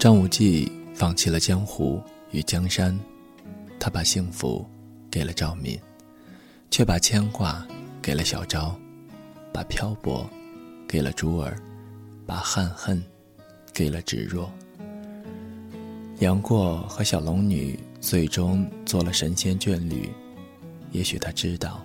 [0.00, 2.98] 张无忌放弃了江湖与江山，
[3.78, 4.66] 他把幸福
[5.10, 5.78] 给了赵敏，
[6.70, 7.68] 却把牵挂
[8.00, 8.74] 给了小昭，
[9.52, 10.26] 把漂泊
[10.88, 11.54] 给了珠儿，
[12.24, 13.04] 把憾恨
[13.74, 14.50] 给了芷若。
[16.20, 20.08] 杨过和小龙女最终做了神仙眷侣，
[20.92, 21.84] 也许他知道，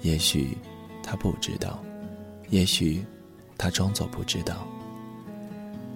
[0.00, 0.56] 也许
[1.02, 1.84] 他不知道，
[2.48, 3.04] 也许
[3.58, 4.66] 他装作不知道。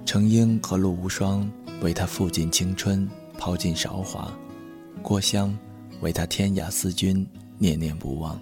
[0.07, 1.51] 程英和陆无双
[1.83, 3.07] 为他付尽青春，
[3.37, 4.33] 抛尽韶华；
[5.03, 5.55] 郭襄
[6.01, 7.27] 为他天涯思君，
[7.59, 8.41] 念念不忘。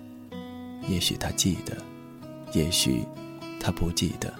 [0.87, 1.75] 也许他记得，
[2.53, 3.03] 也许
[3.59, 4.33] 他不记得。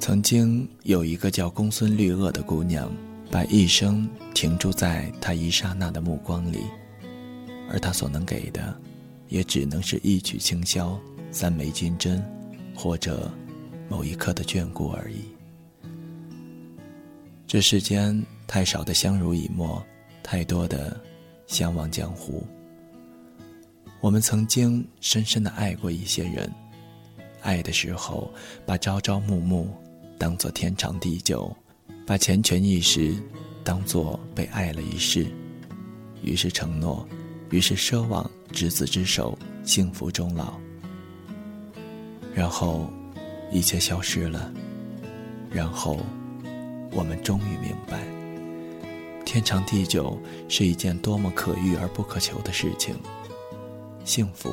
[0.00, 2.90] 曾经有一个叫公孙绿萼的姑娘，
[3.30, 6.64] 把一生停驻在他一刹那的目光里，
[7.70, 8.76] 而他所能给的，
[9.28, 10.98] 也只能是一曲清箫、
[11.30, 12.20] 三枚金针，
[12.74, 13.30] 或者
[13.88, 15.20] 某一刻的眷顾而已。
[17.50, 19.84] 这世间太少的相濡以沫，
[20.22, 20.96] 太多的
[21.48, 22.46] 相忘江湖。
[24.00, 26.48] 我们曾经深深的爱过一些人，
[27.40, 28.32] 爱的时候
[28.64, 29.68] 把朝朝暮暮
[30.16, 31.52] 当作天长地久，
[32.06, 33.20] 把缱绻一时
[33.64, 35.26] 当作被爱了一世，
[36.22, 37.04] 于是承诺，
[37.50, 40.56] 于是奢望执子之手，幸福终老。
[42.32, 42.88] 然后，
[43.50, 44.54] 一切消失了，
[45.50, 45.98] 然后。
[46.92, 48.02] 我们终于明白，
[49.24, 52.96] 天长地久是一件多么可遇而不可求的事情。
[54.04, 54.50] 幸福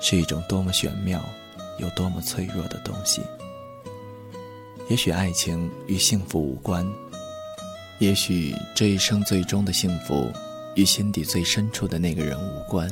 [0.00, 1.24] 是一种多么玄妙
[1.78, 3.22] 又多么脆弱的东西。
[4.88, 6.86] 也许爱情与幸福无关，
[7.98, 10.30] 也许这一生最终的幸福
[10.74, 12.90] 与心底最深处的那个人无关，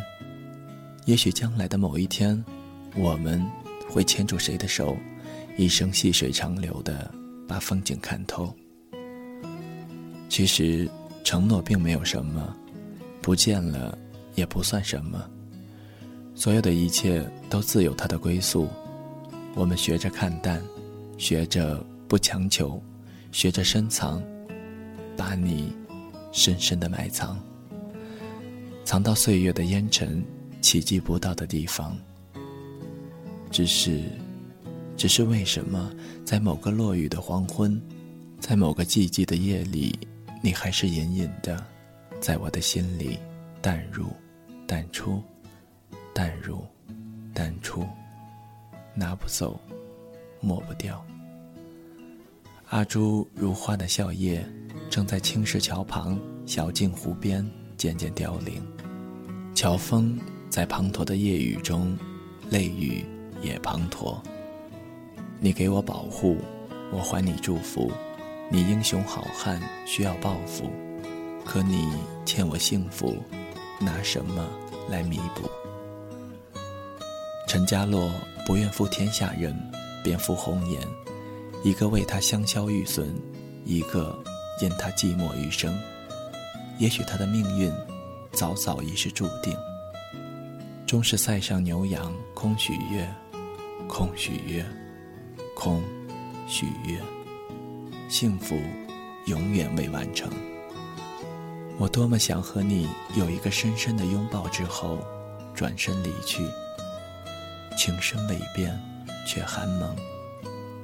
[1.05, 2.43] 也许将来的某一天，
[2.97, 3.45] 我们
[3.91, 4.97] 会牵住谁的手，
[5.59, 7.13] 一生细水长流的
[7.47, 8.55] 把风景看透。
[10.31, 10.89] 其实，
[11.25, 12.57] 承诺并没有什么，
[13.21, 13.99] 不见了
[14.37, 15.29] 也不算什么。
[16.37, 18.69] 所有的一切都自有它的归宿。
[19.57, 20.63] 我们学着看淡，
[21.19, 22.81] 学着不强求，
[23.33, 24.23] 学着深藏，
[25.17, 25.73] 把你
[26.31, 27.37] 深深的埋藏，
[28.85, 30.25] 藏到岁月的烟尘
[30.61, 31.99] 企及不到的地方。
[33.51, 34.01] 只是，
[34.97, 35.91] 只是为什么
[36.25, 37.83] 在某个落雨的黄昏，
[38.39, 39.99] 在某个寂寂的夜里？
[40.43, 41.63] 你还是隐隐的，
[42.21, 43.19] 在我的心里
[43.61, 44.07] 淡入、
[44.67, 45.23] 淡出、
[46.15, 46.65] 淡入、
[47.35, 47.87] 淡出，
[48.95, 49.61] 拿不走，
[50.41, 51.05] 抹不掉。
[52.71, 54.41] 阿朱如花的笑靥，
[54.89, 57.47] 正在青石桥旁小径湖边
[57.77, 58.63] 渐渐凋零。
[59.55, 60.19] 乔峰
[60.49, 61.99] 在滂沱的夜雨中，
[62.49, 63.05] 泪雨
[63.43, 64.19] 也滂沱。
[65.39, 66.39] 你给我保护，
[66.93, 67.93] 我还你祝福。
[68.53, 70.69] 你英雄好汉需要报复，
[71.45, 71.89] 可你
[72.27, 73.17] 欠我幸福，
[73.79, 74.45] 拿什么
[74.89, 75.49] 来弥补？
[77.47, 78.11] 陈家洛
[78.45, 79.57] 不愿负天下人，
[80.03, 80.83] 便负红颜，
[81.63, 83.15] 一个为他香消玉损，
[83.65, 84.21] 一个
[84.61, 85.73] 因他寂寞余生。
[86.79, 87.73] 也许他的命运
[88.33, 89.57] 早早已是注定，
[90.89, 93.15] 终是塞上牛羊空许愿，
[93.87, 94.67] 空许愿，
[95.55, 95.81] 空
[96.49, 97.01] 许愿。
[98.11, 98.61] 幸福
[99.27, 100.29] 永远未完成。
[101.79, 104.99] 我多么想和你有一个深深的拥抱，之后
[105.55, 106.45] 转身离去。
[107.79, 108.77] 情深未变，
[109.25, 109.97] 却寒盟，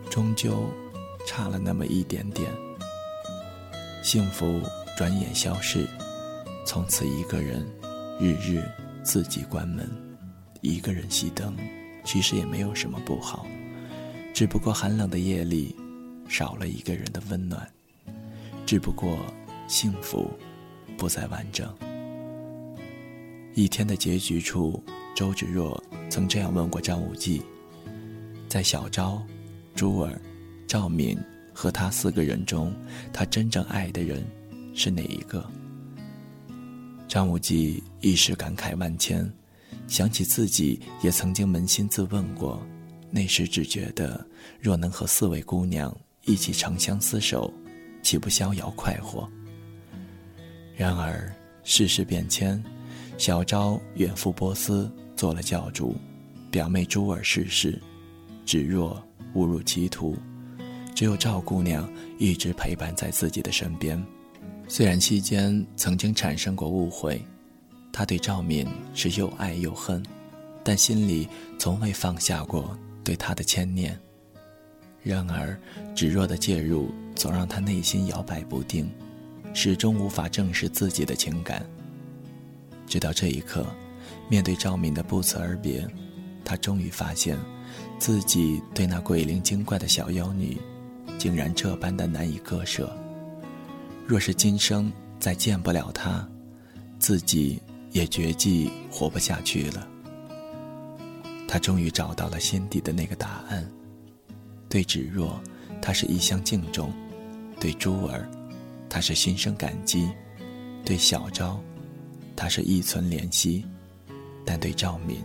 [0.09, 0.71] 终究
[1.27, 2.49] 差了那么一点点。
[4.05, 4.61] 幸福
[4.97, 5.85] 转眼消逝，
[6.65, 7.67] 从此一个人，
[8.21, 8.63] 日日
[9.03, 9.91] 自己关门，
[10.61, 11.57] 一个人熄灯，
[12.05, 13.45] 其实也没有什么不好，
[14.33, 15.75] 只不过寒冷的夜里。
[16.29, 17.69] 少了一个人的温暖，
[18.65, 19.19] 只不过
[19.69, 20.31] 幸福
[20.97, 21.73] 不再完整。
[23.55, 24.83] 一天的结局处，
[25.15, 27.43] 周芷若曾这样问过张无忌
[28.49, 29.23] ：“在小昭、
[29.75, 30.21] 珠儿、
[30.67, 31.19] 赵敏
[31.55, 32.75] 和他四个人中，
[33.13, 34.27] 他真正爱的人
[34.75, 35.49] 是哪一个？”
[37.09, 39.33] 张无忌一时感慨万千，
[39.89, 42.61] 想起自己也曾经扪心自问过，
[43.11, 44.27] 那时只觉得
[44.61, 45.97] 若能和四位姑娘。
[46.27, 47.53] 一起长相厮守，
[48.03, 49.27] 岂不逍遥快活？
[50.77, 51.33] 然而
[51.63, 52.63] 世事变迁，
[53.17, 55.97] 小昭远赴波斯做了教主，
[56.51, 57.81] 表妹珠儿逝世，
[58.45, 59.01] 芷若
[59.35, 60.17] 误入歧途，
[60.95, 61.89] 只有赵姑娘
[62.19, 64.05] 一直陪伴在自己的身边。
[64.69, 67.25] 虽然期间曾经产生过误会，
[67.93, 70.05] 她对赵敏是又爱又恨，
[70.65, 73.97] 但心里从未放下过对她的牵念。
[75.09, 75.57] 然而，
[75.95, 78.91] 芷若的介入总让他内心摇摆不定，
[79.55, 81.65] 始终无法正视自己的情感。
[82.89, 83.65] 直到这一刻，
[84.29, 85.87] 面对赵敏的不辞而别，
[86.45, 87.39] 他终于发现，
[87.99, 90.57] 自己对那鬼灵精怪的小妖女，
[91.19, 92.93] 竟然这般的难以割舍。
[94.07, 96.29] 若是今生再见不了她，
[96.99, 97.61] 自己
[97.93, 99.87] 也绝迹活不下去了。
[101.49, 103.65] 他终于找到了心底的那个答案。
[104.69, 105.41] 对芷若，
[105.81, 106.91] 他是一厢敬重；
[107.61, 108.29] 对珠儿，
[108.89, 110.09] 他是心生感激；
[110.85, 111.61] 对小昭，
[112.35, 113.65] 他是一存怜惜；
[114.45, 115.19] 但对赵敏，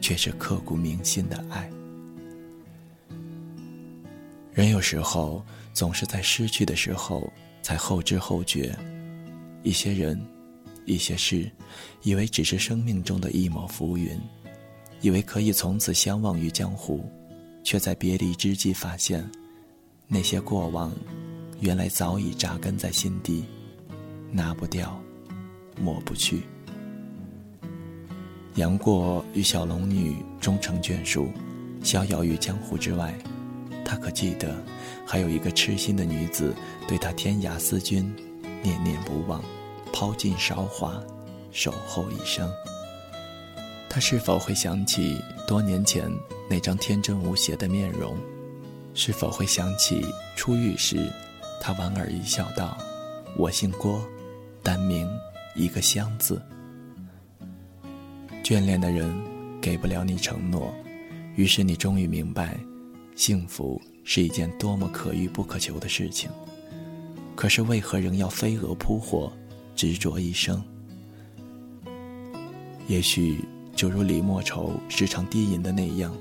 [0.00, 1.70] 却是刻骨铭心的爱。
[4.52, 5.44] 人有时候
[5.74, 7.30] 总是在失去的时候
[7.62, 8.74] 才后知后觉，
[9.62, 10.18] 一些人，
[10.86, 11.50] 一些事，
[12.02, 14.18] 以为只是生命中的一抹浮云，
[15.02, 17.04] 以为可以从此相忘于江湖。
[17.66, 19.28] 却在别离之际发现，
[20.06, 20.92] 那些过往，
[21.58, 23.44] 原来早已扎根在心底，
[24.30, 24.96] 拿不掉，
[25.76, 26.42] 抹不去。
[28.54, 31.28] 杨过与小龙女终成眷属，
[31.82, 33.12] 逍遥于江湖之外。
[33.84, 34.64] 他可记得，
[35.04, 36.54] 还有一个痴心的女子，
[36.86, 38.14] 对他天涯思君，
[38.62, 39.42] 念念不忘，
[39.92, 41.02] 抛尽韶华，
[41.50, 42.48] 守候一生。
[43.96, 46.12] 他是否会想起多年前
[46.50, 48.14] 那张天真无邪的面容？
[48.92, 50.04] 是否会想起
[50.36, 51.10] 初遇时，
[51.62, 52.76] 他莞尔一笑道
[53.38, 54.06] ：“我姓郭，
[54.62, 55.08] 单名
[55.54, 56.42] 一个香字。”
[58.44, 59.10] 眷恋的人
[59.62, 60.74] 给不了你承诺，
[61.34, 62.54] 于是你终于明白，
[63.14, 66.28] 幸福是一件多么可遇不可求的事情。
[67.34, 69.32] 可是为何仍要飞蛾扑火，
[69.74, 70.62] 执着一生？
[72.88, 73.42] 也许。
[73.76, 76.16] 就如李莫愁时常低吟的那样，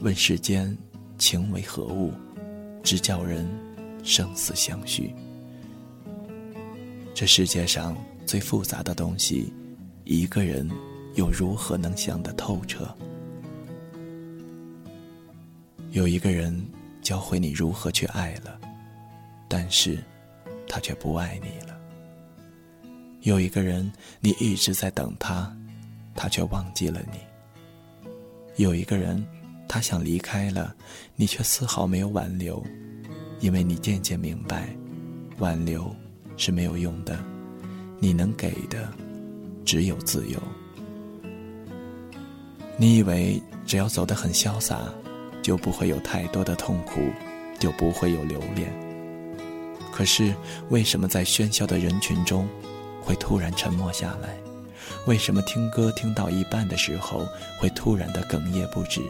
[0.00, 0.76] 问世间
[1.16, 2.12] 情为何物，
[2.82, 3.48] 直叫人
[4.02, 5.14] 生死相许。
[7.14, 9.52] 这世界上最复杂的东西，
[10.02, 10.68] 一个人
[11.14, 12.92] 又如何能想得透彻？
[15.92, 16.60] 有一个人
[17.00, 18.60] 教会你如何去爱了，
[19.46, 20.02] 但是，
[20.66, 21.78] 他却不爱你了。
[23.20, 25.56] 有一个人，你一直在等他。
[26.14, 27.18] 他却忘记了你。
[28.56, 29.24] 有一个人，
[29.68, 30.74] 他想离开了，
[31.16, 32.62] 你却丝毫没有挽留，
[33.40, 34.68] 因为你渐渐明白，
[35.38, 35.94] 挽留
[36.36, 37.18] 是没有用的，
[37.98, 38.88] 你能给的
[39.64, 40.40] 只有自由。
[42.76, 44.82] 你以为只要走得很潇洒，
[45.42, 47.00] 就不会有太多的痛苦，
[47.58, 48.72] 就不会有留恋。
[49.92, 50.34] 可是，
[50.70, 52.48] 为什么在喧嚣的人群中，
[53.00, 54.36] 会突然沉默下来？
[55.06, 57.26] 为什么听歌听到一半的时候
[57.58, 59.00] 会突然的哽咽不止？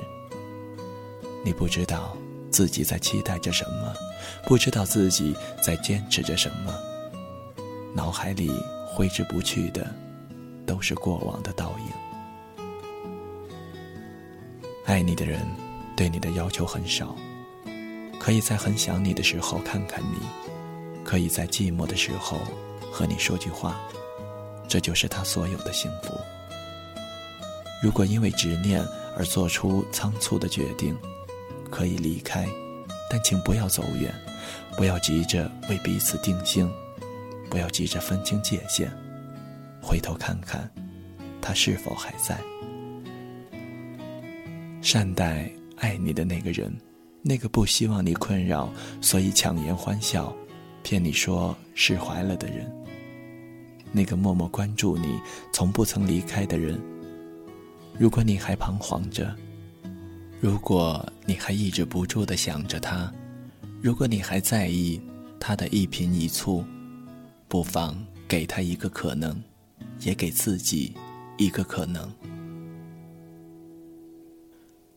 [1.45, 2.17] 你不知道
[2.51, 3.93] 自己在期待着什么，
[4.45, 6.75] 不知道自己在坚持着什么，
[7.95, 8.51] 脑海里
[8.87, 9.87] 挥之不去的
[10.67, 11.93] 都是过往的倒影。
[14.87, 15.41] 爱你的人
[15.97, 17.15] 对你的要求很少，
[18.19, 20.19] 可以在很想你的时候看看你，
[21.05, 22.39] 可以在寂寞的时候
[22.91, 23.81] 和你说句话。
[24.69, 26.19] 这就是他所有的幸福。
[27.83, 28.85] 如果因为执念
[29.17, 30.97] 而做出仓促的决定，
[31.71, 32.49] 可以离开，
[33.11, 34.15] 但请不要走远，
[34.77, 36.73] 不要急着为彼此定性，
[37.51, 38.91] 不要急着分清界限，
[39.83, 40.71] 回头看看，
[41.43, 42.39] 他是否还在。
[44.81, 46.75] 善待爱你的那个人，
[47.23, 50.35] 那个不希望你困扰，所以强颜欢笑，
[50.83, 52.71] 骗你说释怀了的人。
[53.97, 55.21] 那个默默关注你、
[55.53, 56.81] 从不曾离开的人，
[57.97, 59.33] 如果你还彷徨着，
[60.41, 63.13] 如果你还抑制不住的想着他，
[63.81, 65.01] 如果你还在意
[65.39, 66.65] 他的一颦一蹙，
[67.47, 69.41] 不妨给他一个可能，
[70.01, 70.93] 也给自己
[71.39, 72.13] 一个可能。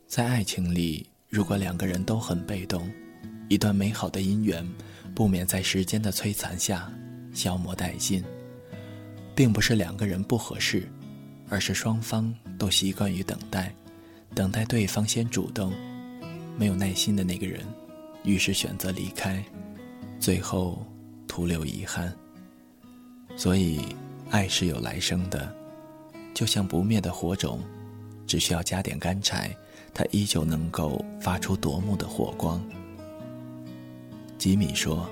[0.07, 2.89] 在爱情里，如果两个人都很被动，
[3.47, 4.67] 一段美好的姻缘，
[5.13, 6.91] 不免在时间的摧残下
[7.31, 8.23] 消磨殆尽。
[9.37, 10.89] 并不是两个人不合适，
[11.47, 13.71] 而是双方都习惯于等待，
[14.33, 15.71] 等待对方先主动，
[16.57, 17.63] 没有耐心的那个人，
[18.23, 19.45] 于是选择离开，
[20.19, 20.83] 最后
[21.27, 22.11] 徒留遗憾。
[23.35, 23.79] 所以，
[24.31, 25.55] 爱是有来生的，
[26.33, 27.59] 就像不灭的火种，
[28.25, 29.55] 只需要加点干柴，
[29.93, 32.59] 它依旧能够发出夺目的火光。
[34.39, 35.07] 吉米说：“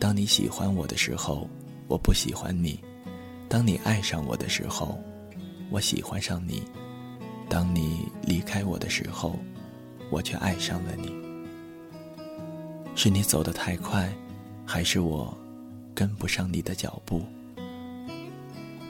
[0.00, 1.46] 当你喜欢我的时候，
[1.86, 2.80] 我不喜欢你。”
[3.48, 5.02] 当你爱上我的时候，
[5.70, 6.62] 我喜欢上你；
[7.48, 9.38] 当你离开我的时候，
[10.10, 11.12] 我却爱上了你。
[12.94, 14.12] 是你走得太快，
[14.66, 15.36] 还是我
[15.94, 17.22] 跟不上你的脚步？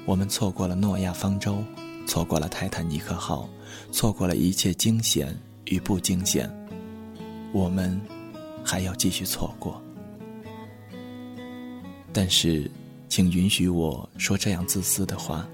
[0.05, 1.63] 我们错过了诺亚方舟，
[2.07, 3.49] 错过了泰坦尼克号，
[3.93, 5.37] 错过了一切惊险
[5.67, 6.51] 与不惊险。
[7.53, 8.01] 我们
[8.65, 9.81] 还要继续错过。
[12.13, 12.69] 但是，
[13.09, 15.49] 请允许我说这样自私的话：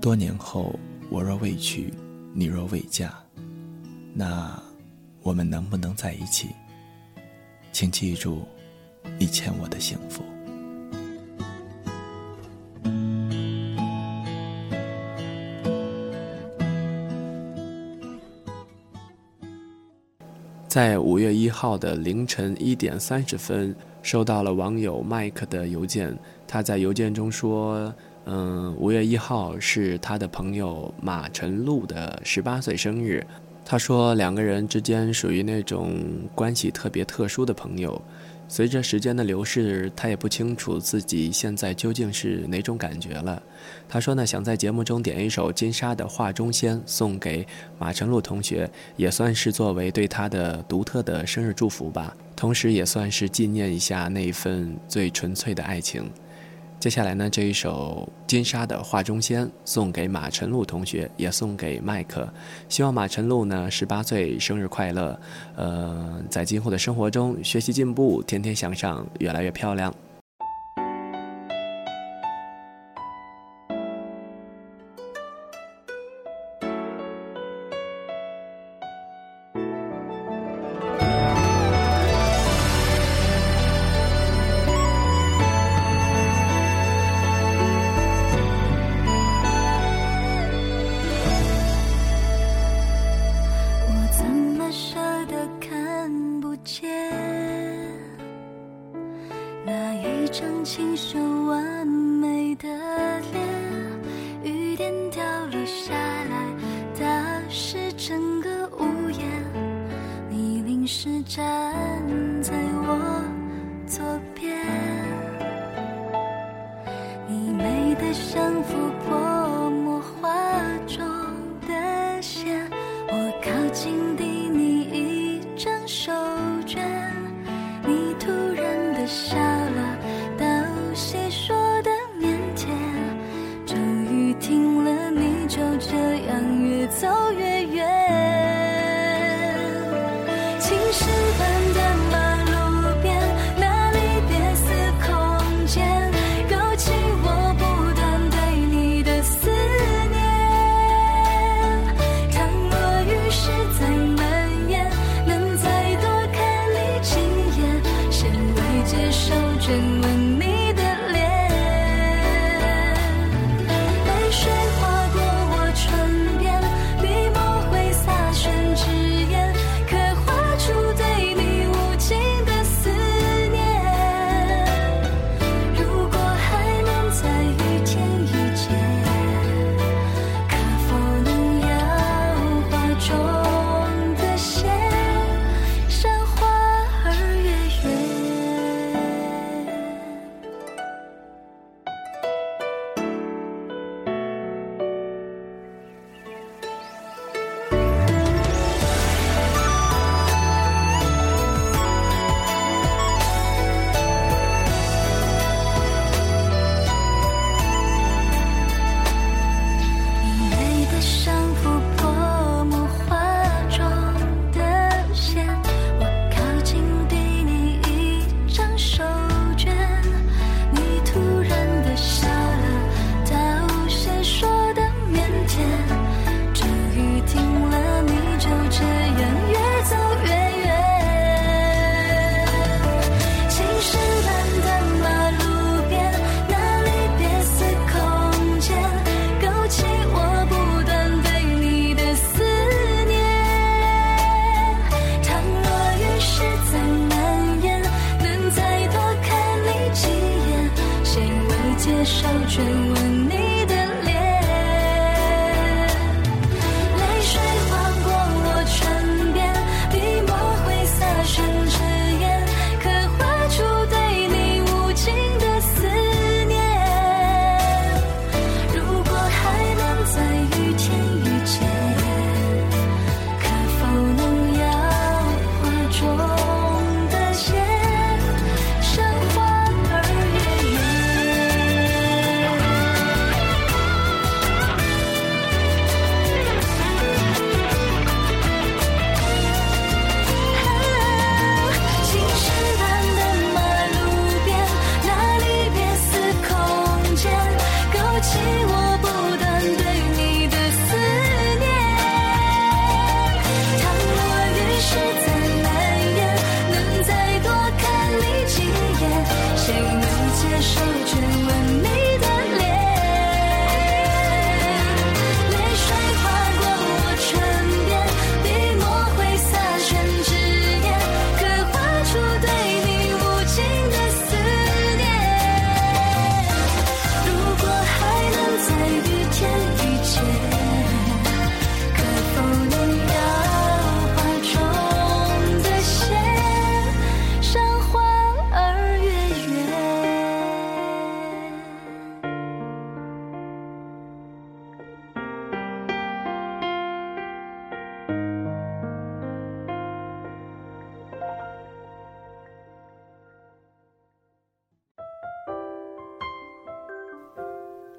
[0.00, 0.74] 多年后，
[1.10, 1.92] 我若未娶，
[2.32, 3.12] 你若未嫁，
[4.14, 4.60] 那
[5.22, 6.48] 我们能不能在一起？
[7.72, 8.42] 请记住，
[9.18, 10.22] 你欠我的幸福。
[20.66, 26.16] 在五月一号的凌晨一点三十分，收到了网友麦克的邮件。
[26.46, 27.94] 他在邮件中说
[28.26, 33.26] ：“嗯，五月一号是他的朋友马晨露的十八岁生日。
[33.64, 35.96] 他说两个人之间属于那种
[36.34, 38.00] 关系特别特殊的朋友。”
[38.52, 43.42] 随着时间的流逝，他也不清楚自己现在究竟是哪种感觉了。
[43.88, 47.46] 他说呢，想在节目中点一首金莎的《画中仙》送给
[47.78, 56.04] 马晨露同学，也算是作为对他的独特的生日祝福吧，同时也算是纪念一下那一份最纯粹的爱情。
[56.82, 62.28] 接下来呢，这一首金莎的《画中仙》送给马晨露同学，也送给麦克。
[62.68, 65.16] 希望马晨露呢，十八岁生日快乐！
[65.54, 69.94] 呃，在今后的生活中学习进步，天天向上，越来越漂亮。
[99.84, 102.68] 那一张清秀完美的
[103.32, 103.41] 脸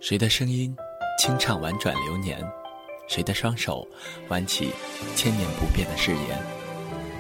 [0.04, 0.76] 谁的声音
[1.18, 2.38] 清唱婉转流年？
[3.08, 3.88] 谁的双手
[4.28, 4.72] 挽起
[5.16, 6.44] 千年不变的誓言？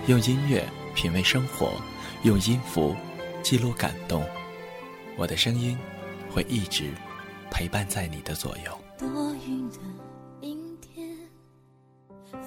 [0.09, 1.81] 用音乐品味生活，
[2.25, 2.93] 用音符
[3.41, 4.21] 记录感动。
[5.15, 5.77] 我的声音
[6.29, 6.91] 会一直
[7.49, 8.77] 陪伴在你的左右。
[8.97, 9.77] 多云的
[10.41, 11.17] 阴天，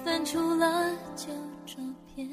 [0.05, 1.33] 翻出了旧
[1.65, 1.81] 照
[2.13, 2.29] 片。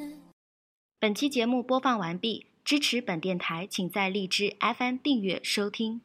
[1.01, 6.03] 本期节目播放完毕，支持本电台，请在荔枝 FM 订阅收听。